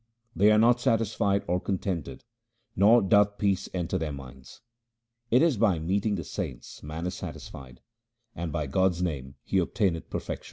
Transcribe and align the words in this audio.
They 0.35 0.51
are 0.51 0.57
not 0.57 0.81
satisfied 0.81 1.43
or 1.47 1.59
contented, 1.59 2.23
nor 2.75 3.03
doth 3.03 3.37
peace 3.37 3.69
enter 3.71 3.99
their 3.99 4.11
minds: 4.11 4.61
it 5.29 5.43
is 5.43 5.57
by 5.57 5.77
meeting 5.77 6.15
the 6.15 6.23
saints 6.23 6.81
man 6.81 7.05
is 7.05 7.13
satisfied, 7.13 7.81
and 8.35 8.51
by 8.51 8.65
God's 8.65 9.03
name 9.03 9.35
he 9.43 9.59
obtaineth 9.59 10.09
perfection. 10.09 10.39